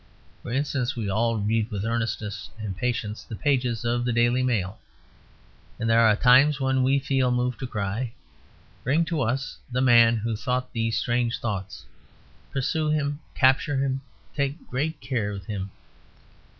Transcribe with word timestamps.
For 0.41 0.51
instance, 0.51 0.95
we 0.95 1.11
all 1.11 1.37
read 1.37 1.69
with 1.69 1.85
earnestness 1.85 2.49
and 2.57 2.75
patience 2.75 3.23
the 3.23 3.35
pages 3.35 3.85
of 3.85 4.03
the 4.03 4.11
'Daily 4.11 4.41
Mail', 4.41 4.79
and 5.79 5.87
there 5.87 5.99
are 5.99 6.15
times 6.15 6.59
when 6.59 6.81
we 6.81 6.97
feel 6.97 7.29
moved 7.29 7.59
to 7.59 7.67
cry, 7.67 8.11
"Bring 8.83 9.05
to 9.05 9.21
us 9.21 9.59
the 9.71 9.79
man 9.79 10.17
who 10.17 10.35
thought 10.35 10.73
these 10.73 10.97
strange 10.97 11.39
thoughts! 11.39 11.85
Pursue 12.51 12.89
him, 12.89 13.19
capture 13.35 13.77
him, 13.77 14.01
take 14.35 14.67
great 14.67 14.99
care 15.01 15.29
of 15.29 15.45
him. 15.45 15.69